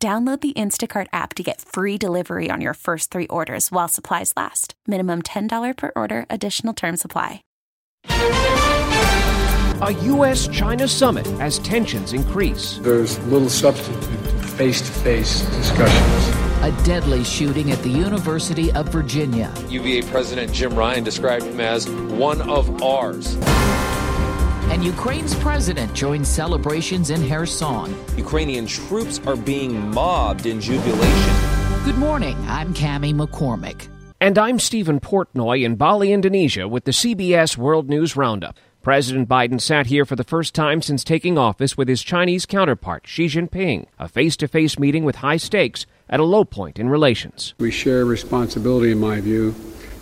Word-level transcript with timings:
Download 0.00 0.40
the 0.40 0.52
Instacart 0.52 1.08
app 1.12 1.34
to 1.34 1.42
get 1.42 1.60
free 1.60 1.98
delivery 1.98 2.50
on 2.52 2.60
your 2.60 2.74
first 2.74 3.10
three 3.10 3.26
orders 3.26 3.72
while 3.72 3.88
supplies 3.88 4.32
last. 4.36 4.74
Minimum 4.86 5.22
$10 5.22 5.76
per 5.76 5.90
order, 5.96 6.24
additional 6.30 6.72
term 6.72 6.96
supply. 6.96 7.42
A 9.82 9.90
U.S. 10.04 10.46
China 10.48 10.86
summit 10.86 11.26
as 11.40 11.58
tensions 11.58 12.12
increase. 12.12 12.78
There's 12.78 13.18
little 13.26 13.48
substitute 13.48 14.24
to 14.24 14.46
face 14.46 14.82
to 14.82 14.92
face 14.92 15.40
discussions. 15.56 16.28
A 16.62 16.72
deadly 16.84 17.24
shooting 17.24 17.72
at 17.72 17.82
the 17.82 17.90
University 17.90 18.70
of 18.72 18.90
Virginia. 18.90 19.52
UVA 19.68 20.02
President 20.10 20.52
Jim 20.52 20.76
Ryan 20.76 21.02
described 21.02 21.44
him 21.44 21.58
as 21.58 21.88
one 21.90 22.40
of 22.42 22.84
ours 22.84 23.36
and 24.70 24.84
Ukraine's 24.84 25.34
president 25.36 25.92
joins 25.94 26.28
celebrations 26.28 27.10
in 27.10 27.26
Kherson. 27.26 27.96
Ukrainian 28.16 28.66
troops 28.66 29.20
are 29.26 29.36
being 29.36 29.90
mobbed 29.92 30.46
in 30.46 30.60
jubilation. 30.60 31.34
Good 31.84 31.96
morning. 31.96 32.36
I'm 32.48 32.74
Cami 32.74 33.14
McCormick. 33.14 33.88
And 34.20 34.36
I'm 34.36 34.58
Steven 34.58 35.00
Portnoy 35.00 35.64
in 35.64 35.76
Bali, 35.76 36.12
Indonesia, 36.12 36.68
with 36.68 36.84
the 36.84 36.90
CBS 36.90 37.56
World 37.56 37.88
News 37.88 38.16
Roundup. 38.16 38.58
President 38.82 39.28
Biden 39.28 39.60
sat 39.60 39.86
here 39.86 40.04
for 40.04 40.16
the 40.16 40.24
first 40.24 40.54
time 40.54 40.82
since 40.82 41.02
taking 41.02 41.38
office 41.38 41.76
with 41.76 41.88
his 41.88 42.02
Chinese 42.02 42.44
counterpart, 42.44 43.06
Xi 43.06 43.26
Jinping, 43.26 43.86
a 43.98 44.08
face 44.08 44.36
to 44.38 44.48
face 44.48 44.78
meeting 44.78 45.04
with 45.04 45.16
high 45.16 45.36
stakes 45.36 45.86
at 46.08 46.20
a 46.20 46.24
low 46.24 46.44
point 46.44 46.78
in 46.78 46.88
relations. 46.88 47.54
We 47.58 47.70
share 47.70 48.04
responsibility, 48.04 48.92
in 48.92 48.98
my 48.98 49.20
view, 49.20 49.54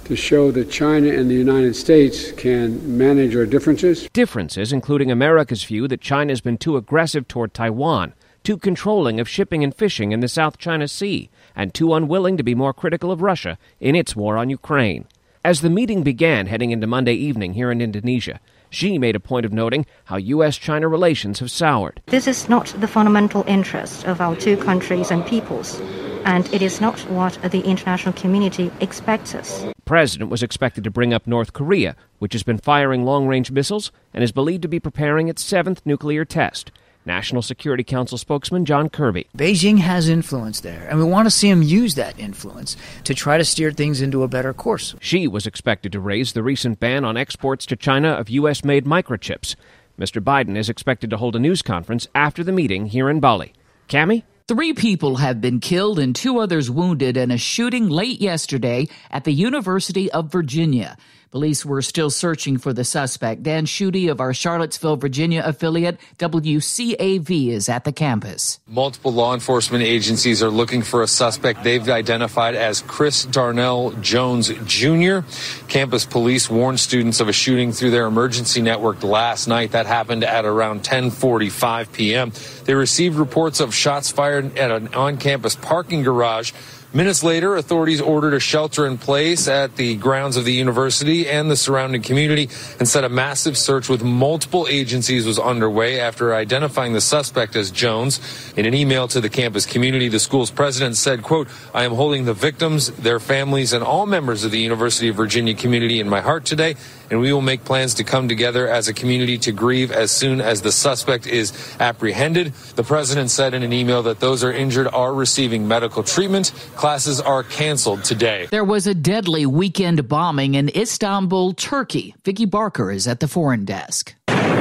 to 0.07 0.17
show 0.17 0.51
that 0.53 0.71
China 0.71 1.09
and 1.09 1.31
the 1.31 1.35
United 1.35 1.75
States 1.75 2.33
can 2.33 2.97
manage 2.97 3.35
our 3.37 3.47
differences. 3.47 4.09
Differences, 4.13 4.73
including 4.73 5.11
America's 5.11 5.65
view 5.65 5.89
that 5.89 6.01
China 6.01 6.33
has 6.33 6.41
been 6.41 6.59
too 6.59 6.77
aggressive 6.77 7.29
toward 7.29 7.53
Taiwan, 7.53 8.15
too 8.43 8.57
controlling 8.57 9.21
of 9.21 9.29
shipping 9.29 9.65
and 9.65 9.75
fishing 9.75 10.13
in 10.13 10.21
the 10.21 10.29
South 10.29 10.59
China 10.59 10.87
Sea, 10.89 11.29
and 11.55 11.75
too 11.75 11.95
unwilling 11.95 12.37
to 12.37 12.43
be 12.43 12.55
more 12.55 12.73
critical 12.73 13.11
of 13.11 13.23
Russia 13.23 13.59
in 13.81 13.95
its 13.95 14.15
war 14.15 14.37
on 14.37 14.51
Ukraine. 14.51 15.07
As 15.45 15.61
the 15.61 15.71
meeting 15.71 16.03
began 16.03 16.47
heading 16.47 16.71
into 16.71 16.87
Monday 16.87 17.15
evening 17.15 17.55
here 17.55 17.71
in 17.71 17.81
Indonesia, 17.81 18.41
Xi 18.71 18.99
made 18.99 19.17
a 19.17 19.21
point 19.21 19.47
of 19.47 19.53
noting 19.53 19.87
how 20.07 20.17
U.S. 20.17 20.57
China 20.57 20.89
relations 20.89 21.39
have 21.39 21.51
soured. 21.51 22.03
This 22.07 22.27
is 22.27 22.49
not 22.49 22.67
the 22.79 22.89
fundamental 22.89 23.45
interest 23.47 24.05
of 24.07 24.21
our 24.21 24.35
two 24.35 24.57
countries 24.57 25.11
and 25.11 25.25
peoples 25.27 25.81
and 26.27 26.53
it 26.53 26.61
is 26.61 26.81
not 26.81 26.99
what 27.09 27.39
the 27.53 27.61
international 27.61 28.13
community 28.13 28.71
expects 28.81 29.35
us. 29.35 29.65
The 29.87 29.91
president 29.91 30.31
was 30.31 30.43
expected 30.43 30.83
to 30.83 30.91
bring 30.91 31.15
up 31.15 31.29
North 31.29 31.53
Korea, 31.53 31.95
which 32.19 32.33
has 32.33 32.43
been 32.43 32.59
firing 32.59 33.05
long 33.05 33.29
range 33.29 33.53
missiles 33.53 33.93
and 34.13 34.25
is 34.25 34.33
believed 34.33 34.63
to 34.63 34.69
be 34.69 34.81
preparing 34.81 35.29
its 35.29 35.45
seventh 35.45 35.81
nuclear 35.87 36.25
test. 36.25 36.73
National 37.05 37.41
Security 37.41 37.85
Council 37.85 38.19
spokesman 38.19 38.65
John 38.65 38.89
Kirby. 38.89 39.29
Beijing 39.39 39.79
has 39.79 40.09
influence 40.09 40.59
there, 40.59 40.89
and 40.91 40.99
we 40.99 41.05
want 41.05 41.27
to 41.27 41.31
see 41.31 41.49
him 41.49 41.63
use 41.63 41.95
that 41.95 42.19
influence 42.19 42.77
to 43.05 43.15
try 43.15 43.39
to 43.39 43.45
steer 43.45 43.71
things 43.71 44.01
into 44.01 44.25
a 44.25 44.29
better 44.29 44.53
course. 44.53 44.97
Xi 44.99 45.29
was 45.29 45.47
expected 45.47 45.93
to 45.93 46.01
raise 46.01 46.33
the 46.33 46.43
recent 46.43 46.81
ban 46.81 47.05
on 47.05 47.17
exports 47.17 47.65
to 47.67 47.77
China 47.77 48.09
of 48.09 48.29
U.S. 48.29 48.65
made 48.65 48.87
microchips. 48.87 49.55
Mr. 49.97 50.21
Biden 50.21 50.57
is 50.57 50.69
expected 50.69 51.11
to 51.11 51.17
hold 51.17 51.37
a 51.37 51.39
news 51.39 51.63
conference 51.63 52.09
after 52.13 52.43
the 52.43 52.51
meeting 52.51 52.87
here 52.87 53.09
in 53.09 53.21
Bali. 53.21 53.53
Cami? 53.89 54.25
Three 54.49 54.75
people 54.75 55.17
have 55.17 55.41
been 55.41 55.59
killed 55.59 55.99
and 55.99 56.15
two 56.15 56.39
others 56.39 56.71
wounded 56.71 57.17
in 57.17 57.33
a 57.33 57.37
shooting 57.37 57.89
late 57.89 58.21
yesterday 58.21 58.87
at 59.11 59.25
the 59.25 59.33
University 59.33 60.09
of 60.13 60.31
Virginia. 60.31 60.97
Police 61.31 61.65
were 61.65 61.83
still 61.83 62.11
searching 62.11 62.57
for 62.57 62.73
the 62.73 62.85
suspect. 62.85 63.43
Dan 63.43 63.67
Schutte 63.67 64.11
of 64.11 64.21
our 64.21 64.33
Charlottesville, 64.33 64.97
Virginia 64.97 65.43
affiliate, 65.45 65.99
WCAV, 66.19 67.49
is 67.49 67.69
at 67.69 67.85
the 67.85 67.93
campus. 67.93 68.61
Multiple 68.67 69.13
law 69.13 69.35
enforcement 69.35 69.83
agencies 69.83 70.43
are 70.43 70.51
looking 70.51 70.83
for 70.83 71.03
a 71.03 71.07
suspect 71.07 71.65
they've 71.65 71.89
identified 71.89 72.55
as 72.55 72.83
Chris 72.83 73.25
Darnell 73.25 73.91
Jones 74.01 74.51
Jr. 74.67 75.21
Campus 75.69 76.07
police 76.07 76.49
warned 76.49 76.81
students 76.81 77.21
of 77.21 77.29
a 77.29 77.33
shooting 77.33 77.73
through 77.73 77.91
their 77.91 78.07
emergency 78.07 78.63
network 78.63 79.03
last 79.03 79.49
night. 79.49 79.73
That 79.73 79.87
happened 79.87 80.25
at 80.25 80.45
around 80.45 80.83
10:45 80.83 81.93
p.m. 81.93 82.33
They 82.65 82.75
received 82.75 83.17
reports 83.17 83.61
of 83.61 83.75
shots 83.75 84.11
fired 84.11 84.57
at 84.57 84.71
an 84.71 84.95
on-campus 84.95 85.57
parking 85.57 86.03
garage. 86.03 86.53
Minutes 86.95 87.25
later, 87.25 87.57
authorities 87.57 88.01
ordered 88.01 88.33
a 88.33 88.41
shelter 88.41 88.87
in 88.87 88.97
place 88.97 89.49
at 89.49 89.77
the 89.77 89.97
grounds 89.97 90.37
of 90.37 90.45
the 90.45 90.53
university 90.53 91.29
and 91.29 91.51
the 91.51 91.57
surrounding 91.57 92.01
community 92.01 92.49
and 92.79 92.89
said 92.89 93.03
a 93.03 93.09
massive 93.09 93.59
search 93.59 93.89
with 93.89 94.05
multiple 94.05 94.67
agencies 94.71 95.27
was 95.27 95.39
underway 95.39 96.01
after 96.01 96.33
identifying 96.33 96.93
the 96.93 97.01
suspect 97.01 97.57
as 97.57 97.73
Jones. 97.73 98.21
In 98.57 98.67
an 98.67 98.73
email 98.73 99.09
to 99.09 99.21
the 99.21 99.29
campus 99.29 99.67
community, 99.67 100.09
the 100.09 100.21
school's 100.21 100.51
president 100.51 100.97
said, 100.97 101.23
quote, 101.23 101.49
I 101.75 101.85
am 101.85 101.93
holding 101.93 102.25
the 102.25 102.35
victims, 102.35 102.91
their 102.93 103.19
families, 103.19 103.73
and 103.73 103.83
all 103.83 104.07
members 104.07 104.45
of 104.45 104.53
the 104.53 104.61
University 104.61 105.09
of 105.09 105.17
Virginia 105.17 105.55
community 105.55 105.99
in 105.99 106.09
my 106.09 106.21
heart 106.21 106.45
today 106.45 106.77
and 107.11 107.21
we 107.21 107.33
will 107.33 107.41
make 107.41 107.65
plans 107.65 107.95
to 107.95 108.05
come 108.05 108.29
together 108.29 108.69
as 108.69 108.89
a 108.89 108.93
community 108.93 109.39
to 109.39 109.53
grieve 109.53 109.93
as 109.93 110.11
soon 110.11 110.41
as 110.41 110.63
the 110.63 110.73
suspect 110.73 111.27
is 111.27 111.53
apprehended. 111.79 112.53
The 112.75 112.83
president 112.83 113.31
said 113.31 113.55
in 113.55 113.63
an 113.63 113.73
email 113.73 114.03
that 114.05 114.21
those 114.21 114.43
are 114.43 114.53
injured 114.53 114.89
are 114.89 115.15
receiving 115.15 115.69
medical 115.69 116.03
treatment. 116.03 116.53
Classes 116.77 117.23
are 117.23 117.43
canceled 117.43 118.05
today. 118.05 118.49
There 118.51 118.63
was 118.63 118.87
a 118.87 118.93
deadly 118.93 119.47
weekend 119.47 120.07
bombing 120.09 120.57
in 120.57 120.69
Istanbul, 120.77 121.55
Turkey. 121.55 122.15
Vicki 122.23 122.45
Barker 122.45 122.91
is 122.91 123.09
at 123.09 123.21
the 123.21 123.29
foreign 123.29 123.65
desk. 123.65 124.15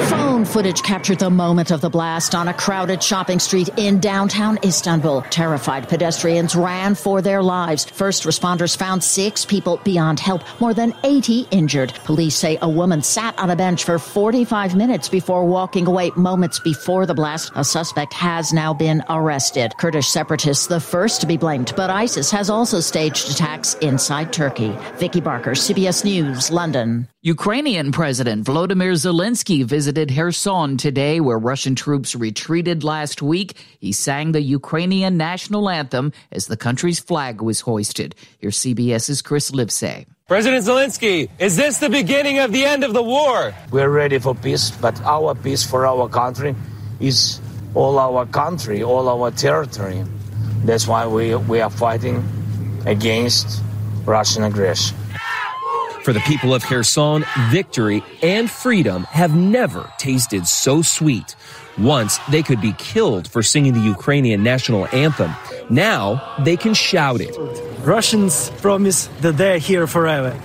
Phone 0.09 0.45
footage 0.45 0.83
captured 0.83 1.19
the 1.19 1.29
moment 1.29 1.71
of 1.71 1.81
the 1.81 1.89
blast 1.89 2.35
on 2.35 2.47
a 2.47 2.53
crowded 2.53 3.01
shopping 3.01 3.39
street 3.39 3.69
in 3.77 3.99
downtown 3.99 4.57
Istanbul. 4.63 5.21
Terrified 5.23 5.87
pedestrians 5.87 6.55
ran 6.55 6.95
for 6.95 7.21
their 7.21 7.41
lives. 7.41 7.85
First 7.85 8.23
responders 8.23 8.77
found 8.77 9.03
six 9.03 9.45
people 9.45 9.79
beyond 9.83 10.19
help, 10.19 10.43
more 10.59 10.73
than 10.73 10.93
80 11.03 11.47
injured. 11.51 11.93
Police 12.03 12.35
say 12.35 12.57
a 12.61 12.69
woman 12.69 13.01
sat 13.01 13.37
on 13.39 13.49
a 13.49 13.55
bench 13.55 13.83
for 13.83 13.97
45 13.97 14.75
minutes 14.75 15.09
before 15.09 15.45
walking 15.45 15.87
away 15.87 16.11
moments 16.15 16.59
before 16.59 17.05
the 17.05 17.13
blast. 17.13 17.51
A 17.55 17.63
suspect 17.63 18.13
has 18.13 18.53
now 18.53 18.73
been 18.73 19.03
arrested. 19.09 19.73
Kurdish 19.77 20.07
separatists 20.07 20.67
the 20.67 20.79
first 20.79 21.21
to 21.21 21.27
be 21.27 21.37
blamed, 21.37 21.73
but 21.75 21.89
ISIS 21.89 22.29
has 22.31 22.49
also 22.49 22.79
staged 22.79 23.29
attacks 23.29 23.75
inside 23.75 24.33
Turkey. 24.33 24.75
Vicki 24.95 25.21
Barker, 25.21 25.51
CBS 25.51 26.03
News, 26.03 26.51
London. 26.51 27.07
Ukrainian 27.25 27.91
President 27.91 28.45
Volodymyr 28.45 28.93
Zelensky 28.93 29.65
visited 29.65 30.11
Kherson 30.11 30.77
today, 30.77 31.19
where 31.19 31.39
Russian 31.39 31.73
troops 31.73 32.15
retreated 32.15 32.83
last 32.83 33.19
week. 33.19 33.57
He 33.79 33.93
sang 33.93 34.31
the 34.31 34.43
Ukrainian 34.43 35.17
national 35.17 35.67
anthem 35.67 36.13
as 36.31 36.45
the 36.45 36.55
country's 36.55 36.99
flag 36.99 37.41
was 37.41 37.61
hoisted. 37.61 38.13
Here's 38.37 38.59
CBS's 38.59 39.23
Chris 39.23 39.49
Livesay. 39.49 40.05
President 40.27 40.63
Zelensky, 40.65 41.27
is 41.39 41.57
this 41.57 41.79
the 41.79 41.89
beginning 41.89 42.37
of 42.37 42.51
the 42.51 42.63
end 42.63 42.83
of 42.83 42.93
the 42.93 43.01
war? 43.01 43.55
We're 43.71 43.89
ready 43.89 44.19
for 44.19 44.35
peace, 44.35 44.69
but 44.69 44.93
our 45.01 45.33
peace 45.33 45.63
for 45.63 45.87
our 45.87 46.07
country 46.07 46.53
is 46.99 47.41
all 47.73 47.97
our 47.97 48.27
country, 48.27 48.83
all 48.83 49.09
our 49.09 49.31
territory. 49.31 50.05
That's 50.63 50.87
why 50.87 51.07
we, 51.07 51.33
we 51.33 51.59
are 51.59 51.71
fighting 51.71 52.23
against 52.85 53.63
Russian 54.05 54.43
aggression. 54.43 54.95
For 56.05 56.13
the 56.13 56.19
people 56.19 56.53
of 56.53 56.61
Kherson, 56.61 57.25
victory 57.49 58.03
and 58.21 58.47
freedom 58.47 59.05
have 59.05 59.35
never 59.35 59.91
tasted 59.97 60.45
so 60.45 60.83
sweet. 60.83 61.35
Once 61.79 62.19
they 62.29 62.43
could 62.43 62.61
be 62.61 62.73
killed 62.73 63.27
for 63.27 63.41
singing 63.41 63.73
the 63.73 63.79
Ukrainian 63.79 64.43
national 64.43 64.85
anthem. 64.93 65.31
Now 65.71 66.21
they 66.43 66.57
can 66.57 66.75
shout 66.75 67.21
it. 67.21 67.35
Russians 67.83 68.51
promise 68.61 69.07
that 69.21 69.37
they're 69.37 69.57
here 69.57 69.87
forever. 69.87 70.39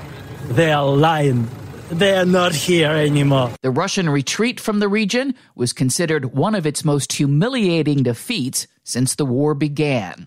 They 0.48 0.72
are 0.72 0.88
lying. 0.88 1.46
They 1.90 2.16
are 2.16 2.24
not 2.24 2.54
here 2.54 2.92
anymore. 2.92 3.50
The 3.60 3.70
Russian 3.70 4.08
retreat 4.08 4.60
from 4.60 4.78
the 4.78 4.88
region 4.88 5.34
was 5.54 5.74
considered 5.74 6.32
one 6.32 6.54
of 6.54 6.64
its 6.64 6.86
most 6.86 7.12
humiliating 7.12 8.02
defeats 8.02 8.66
since 8.82 9.14
the 9.14 9.26
war 9.26 9.52
began. 9.52 10.26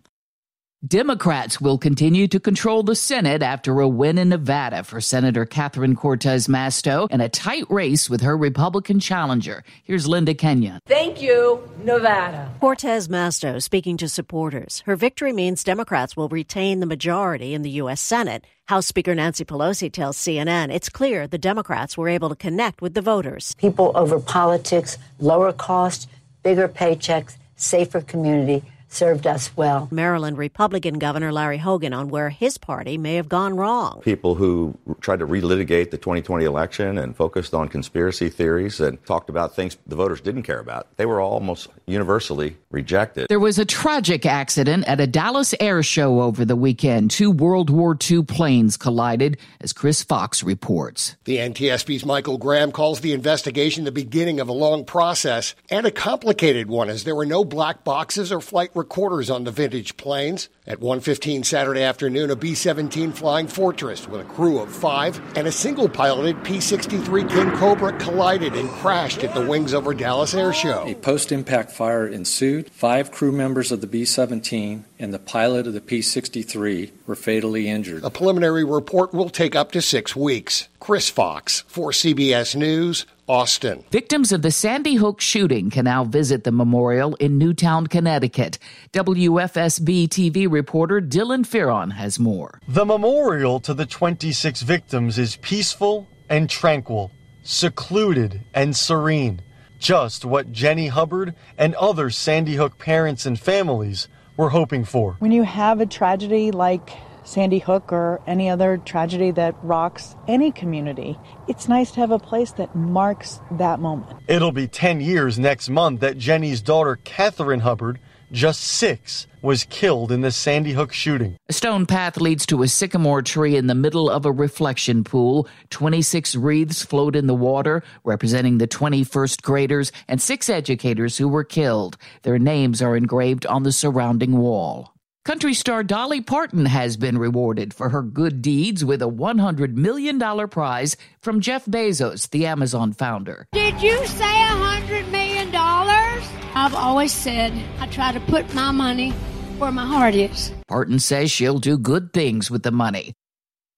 Democrats 0.86 1.62
will 1.62 1.78
continue 1.78 2.28
to 2.28 2.42
control 2.42 2.84
the 2.84 2.94
Senate 2.94 3.42
after 3.42 3.80
a 3.80 3.88
win 3.88 4.18
in 4.18 4.28
Nevada 4.28 4.84
for 4.84 5.00
Senator 5.00 5.46
Catherine 5.46 5.96
Cortez 5.96 6.48
Masto 6.48 7.08
and 7.10 7.22
a 7.22 7.30
tight 7.30 7.64
race 7.70 8.10
with 8.10 8.20
her 8.20 8.36
Republican 8.36 9.00
challenger. 9.00 9.64
Here's 9.86 10.10
Linda 10.10 10.34
Kenyon. 10.34 10.82
Thank 10.86 11.22
you, 11.22 11.72
Nevada. 11.86 12.52
Cortez 12.60 13.08
Masto 13.08 13.62
speaking 13.62 13.96
to 13.96 14.10
supporters. 14.10 14.84
Her 14.86 14.98
victory 14.98 15.32
means 15.32 15.64
Democrats 15.64 16.18
will 16.18 16.28
retain 16.28 16.82
the 16.82 16.86
majority 16.86 17.54
in 17.54 17.62
the 17.62 17.70
U.S. 17.70 18.02
Senate. 18.02 18.44
House 18.66 18.86
Speaker 18.86 19.16
Nancy 19.16 19.46
Pelosi 19.46 19.90
tells 19.90 20.18
CNN 20.18 20.70
it's 20.70 20.90
clear 20.90 21.28
the 21.28 21.38
Democrats 21.38 21.98
were 21.98 22.10
able 22.10 22.28
to 22.28 22.36
connect 22.36 22.82
with 22.82 22.94
the 22.94 23.02
voters. 23.02 23.56
People 23.58 23.94
over 23.96 24.20
politics, 24.20 24.98
lower 25.18 25.54
cost, 25.54 26.10
bigger 26.44 26.68
paychecks, 26.68 27.38
safer 27.56 28.02
community 28.02 28.64
served 28.94 29.28
us 29.28 29.56
well. 29.56 29.88
Maryland 29.92 30.38
Republican 30.38 31.00
Governor 31.00 31.32
Larry 31.32 31.58
Hogan 31.58 31.94
on 31.94 32.10
where 32.10 32.30
his 32.30 32.58
party 32.58 32.98
may 32.98 33.16
have 33.16 33.30
gone 33.30 33.56
wrong. 33.56 34.02
People 34.02 34.36
who 34.36 34.78
tried 35.02 35.20
to 35.20 35.28
relitigate 35.28 35.92
the 35.92 35.98
2020 35.98 36.46
election 36.46 36.98
and 36.98 37.16
focused 37.16 37.54
on 37.54 37.70
conspiracy 37.70 38.30
theories 38.30 38.80
and 38.80 39.04
talked 39.06 39.30
about 39.30 39.56
things 39.56 39.78
the 39.88 39.96
voters 39.96 40.22
didn't 40.22 40.44
care 40.44 40.60
about, 40.60 40.88
they 40.98 41.06
were 41.06 41.20
almost 41.20 41.68
universally 41.86 42.58
rejected. 42.72 43.28
There 43.30 43.40
was 43.40 43.60
a 43.60 43.66
tragic 43.66 44.26
accident 44.26 44.88
at 44.88 45.00
a 45.00 45.08
Dallas 45.08 45.54
air 45.60 45.84
show 45.84 46.22
over 46.22 46.46
the 46.46 46.56
weekend. 46.56 47.12
Two 47.12 47.32
World 47.32 47.70
War 47.70 47.98
II 48.00 48.24
planes 48.24 48.78
collided, 48.78 49.38
as 49.62 49.74
Chris 49.74 50.04
Fox 50.04 50.44
reports. 50.44 51.16
The 51.26 51.38
NTSB's 51.38 52.06
Michael 52.06 52.38
Graham 52.38 52.72
calls 52.72 53.02
the 53.02 53.14
investigation 53.14 53.84
the 53.84 53.92
beginning 53.92 54.40
of 54.40 54.50
a 54.50 54.54
long 54.54 54.86
process 54.86 55.56
and 55.70 55.86
a 55.86 55.92
complicated 55.92 56.68
one, 56.68 56.90
as 56.90 57.04
there 57.04 57.16
were 57.16 57.26
no 57.26 57.44
black 57.44 57.84
boxes 57.84 58.32
or 58.32 58.42
flight 58.42 58.72
recorders 58.84 59.30
on 59.30 59.46
the 59.46 59.52
vintage 59.52 59.96
planes. 59.96 60.50
At 60.68 60.82
1:15 60.82 61.46
Saturday 61.46 61.84
afternoon, 61.84 62.30
a 62.30 62.36
B-17 62.36 63.14
Flying 63.14 63.48
Fortress 63.48 64.10
with 64.10 64.20
a 64.20 64.26
crew 64.26 64.60
of 64.60 64.70
5 64.70 65.22
and 65.38 65.48
a 65.48 65.54
single-piloted 65.54 66.44
P-63 66.44 67.30
King 67.30 67.52
Cobra 67.52 67.98
collided 67.98 68.56
and 68.56 68.70
crashed 68.70 69.24
at 69.24 69.34
the 69.34 69.46
Wings 69.46 69.74
Over 69.74 69.94
Dallas 69.94 70.34
Air 70.34 70.52
Show. 70.52 70.84
A 70.86 70.96
post-impact 70.96 71.72
fire 71.72 72.06
ensued. 72.06 72.70
5 72.72 73.10
crew 73.10 73.32
members 73.32 73.72
of 73.72 73.80
the 73.80 73.88
B-17 73.88 74.84
and 75.00 75.14
the 75.14 75.20
pilot 75.20 75.66
of 75.66 75.74
the 75.74 75.80
P-63 75.80 76.92
were 77.08 77.16
fatally 77.16 77.70
injured. 77.70 78.04
A 78.04 78.10
preliminary 78.10 78.66
report 78.66 79.14
will 79.14 79.30
take 79.30 79.56
up 79.56 79.72
to 79.72 79.82
6 79.82 80.14
weeks. 80.14 80.68
Chris 80.82 81.10
Fox 81.10 81.64
for 81.68 81.94
CBS 81.94 82.54
News, 82.54 83.06
Austin. 83.28 83.84
Victims 83.92 84.32
of 84.32 84.42
the 84.42 84.52
Sandy 84.52 84.96
Hook 84.96 85.22
shooting 85.22 85.70
can 85.70 85.86
now 85.86 86.04
visit 86.04 86.44
the 86.44 86.52
memorial 86.52 87.16
in 87.16 87.38
Newtown, 87.38 87.88
Connecticut. 87.88 88.60
WFSB 88.92 90.08
TV 90.10 90.52
reporter 90.52 91.02
Dylan 91.02 91.46
Fearon 91.46 91.94
has 91.94 92.20
more. 92.20 92.60
The 92.68 92.86
memorial 92.86 93.60
to 93.62 93.74
the 93.74 93.86
26 93.86 94.62
victims 94.64 95.18
is 95.18 95.38
peaceful 95.38 96.08
and 96.30 96.50
tranquil, 96.50 97.12
secluded 97.44 98.42
and 98.54 98.76
serene. 98.76 99.42
Just 99.80 100.26
what 100.26 100.52
Jenny 100.52 100.88
Hubbard 100.88 101.36
and 101.58 101.76
other 101.76 102.10
Sandy 102.10 102.56
Hook 102.56 102.78
parents 102.78 103.26
and 103.26 103.40
families 103.40 104.08
were 104.38 104.50
hoping 104.50 104.84
for. 104.84 105.16
When 105.20 105.32
you 105.32 105.44
have 105.44 105.80
a 105.80 105.86
tragedy 105.86 106.52
like 106.52 106.90
Sandy 107.24 107.60
Hook 107.60 107.92
or 107.92 108.22
any 108.28 108.50
other 108.50 108.78
tragedy 108.78 109.32
that 109.32 109.56
rocks 109.64 110.16
any 110.28 110.52
community, 110.52 111.18
it's 111.48 111.68
nice 111.68 111.92
to 111.92 112.00
have 112.00 112.12
a 112.12 112.20
place 112.20 112.52
that 112.54 112.76
marks 112.76 113.40
that 113.52 113.80
moment. 113.80 114.18
It'll 114.28 114.52
be 114.52 114.68
10 114.68 115.02
years 115.02 115.40
next 115.40 115.70
month 115.70 116.02
that 116.02 116.18
Jenny's 116.18 116.62
daughter, 116.62 116.98
Catherine 117.04 117.62
Hubbard, 117.62 118.00
just 118.32 118.62
six, 118.62 119.28
was 119.42 119.64
killed 119.66 120.12
in 120.12 120.22
the 120.22 120.32
Sandy 120.32 120.72
Hook 120.72 120.92
shooting. 120.92 121.38
A 121.50 121.54
stone 121.54 121.86
path 121.86 122.20
leads 122.20 122.46
to 122.48 122.64
a 122.64 122.68
sycamore 122.68 123.22
tree 123.22 123.56
in 123.56 123.68
the 123.68 123.76
middle 123.76 124.10
of 124.10 124.26
a 124.26 124.32
reflection 124.32 125.04
pool. 125.04 125.48
26 125.70 126.36
wreaths 126.36 126.84
float 126.84 127.16
in 127.16 127.28
the 127.28 127.36
water, 127.36 127.84
representing 128.04 128.58
the 128.58 128.68
21st 128.68 129.42
graders 129.44 129.92
and 130.08 130.22
six 130.22 130.50
educators 130.50 131.18
who 131.18 131.28
were 131.28 131.44
killed. 131.44 131.98
Their 132.24 132.40
names 132.40 132.82
are 132.82 132.98
engraved 132.98 133.46
on 133.46 133.64
the 133.64 133.72
surrounding 133.72 134.38
wall. 134.38 134.94
Country 135.26 135.54
star 135.54 135.86
Dolly 135.86 136.20
Parton 136.20 136.66
has 136.66 136.98
been 136.98 137.18
rewarded 137.18 137.74
for 137.74 137.88
her 137.88 138.02
good 138.02 138.42
deeds 138.42 138.84
with 138.84 139.02
a 139.02 139.06
$100 139.06 139.74
million 139.74 140.20
prize 140.50 140.98
from 141.22 141.40
Jeff 141.40 141.64
Bezos, 141.64 142.30
the 142.32 142.46
Amazon 142.46 142.92
founder. 142.92 143.48
Did 143.54 143.82
you 143.82 144.06
say 144.06 144.26
$100 144.26 145.10
million? 145.12 145.50
I've 145.56 146.76
always 146.76 147.14
said 147.14 147.54
I 147.80 147.88
try 147.88 148.12
to 148.12 148.20
put 148.20 148.54
my 148.54 148.72
money 148.72 149.12
where 149.60 149.72
my 149.72 149.86
heart 149.86 150.14
is. 150.14 150.52
Parton 150.68 151.00
says 151.00 151.32
she'll 151.32 151.60
do 151.60 151.78
good 151.78 152.12
things 152.12 152.52
with 152.52 152.64
the 152.64 152.72
money. 152.72 153.14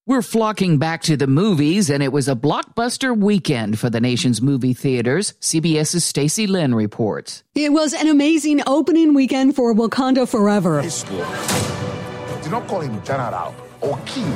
We're 0.08 0.22
flocking 0.22 0.78
back 0.78 1.02
to 1.04 1.18
the 1.18 1.26
movies, 1.26 1.90
and 1.90 2.04
it 2.04 2.14
was 2.14 2.28
a 2.28 2.36
blockbuster 2.36 3.18
weekend 3.18 3.80
for 3.80 3.90
the 3.90 4.00
nation's 4.00 4.40
movie 4.40 4.76
theaters. 4.76 5.34
CBS's 5.42 6.06
Stacy 6.06 6.46
Lynn 6.46 6.76
reports. 6.76 7.44
It 7.56 7.74
was 7.74 7.92
an 7.96 8.08
amazing 8.08 8.62
opening 8.68 9.16
weekend 9.16 9.56
for 9.56 9.74
Wakanda 9.74 10.30
Forever. 10.30 10.84
They 10.84 12.52
don't 12.52 12.68
call 12.68 12.82
him 12.82 13.04
General 13.04 13.56
or 13.82 13.98
King. 14.06 14.30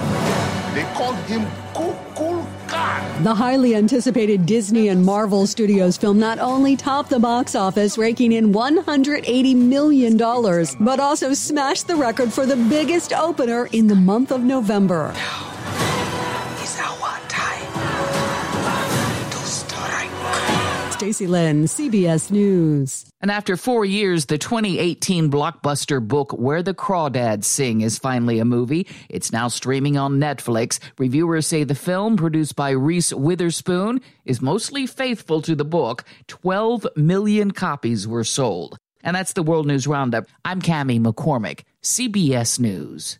They 0.74 0.90
call 0.96 1.14
him 1.30 1.46
Kukulkan. 1.76 3.24
The 3.24 3.36
highly 3.36 3.76
anticipated 3.76 4.48
Disney 4.48 4.88
and 4.88 5.06
Marvel 5.06 5.46
Studios 5.46 5.98
film 5.98 6.18
not 6.18 6.40
only 6.40 6.78
topped 6.78 7.12
the 7.12 7.20
box 7.20 7.54
office, 7.54 7.96
raking 7.96 8.32
in 8.32 8.54
$180 8.54 9.56
million, 9.56 10.18
but 10.18 11.00
also 11.00 11.36
smashed 11.36 11.86
the 11.88 11.96
record 11.96 12.34
for 12.34 12.48
the 12.48 12.56
biggest 12.56 13.14
opener 13.14 13.68
in 13.72 13.86
the 13.86 13.94
month 13.94 14.32
of 14.32 14.42
November. 14.42 15.14
Stacy 21.00 21.28
Lynn, 21.28 21.64
CBS 21.64 22.30
News. 22.30 23.06
And 23.22 23.32
after 23.32 23.56
four 23.56 23.86
years, 23.86 24.26
the 24.26 24.38
2018 24.38 25.32
blockbuster 25.32 26.06
book 26.06 26.34
Where 26.34 26.62
the 26.62 26.74
Crawdads 26.74 27.46
Sing 27.46 27.80
is 27.80 27.98
finally 27.98 28.40
a 28.40 28.44
movie. 28.44 28.86
It's 29.08 29.32
now 29.32 29.48
streaming 29.48 29.98
on 29.98 30.20
Netflix. 30.20 30.78
Reviewers 30.98 31.48
say 31.48 31.64
the 31.64 31.74
film, 31.74 32.18
produced 32.18 32.58
by 32.58 32.72
Reese 32.72 33.14
Witherspoon, 33.14 34.02
is 34.26 34.42
mostly 34.42 34.86
faithful 34.86 35.42
to 35.44 35.56
the 35.56 35.64
book. 35.64 36.04
12 36.28 36.86
million 36.98 37.52
copies 37.52 38.06
were 38.06 38.26
sold. 38.26 38.76
And 39.02 39.16
that's 39.16 39.32
the 39.32 39.44
World 39.44 39.68
News 39.68 39.88
Roundup. 39.88 40.26
I'm 40.44 40.62
Cami 40.62 41.00
McCormick, 41.00 41.62
CBS 41.82 42.60
News. 42.60 43.20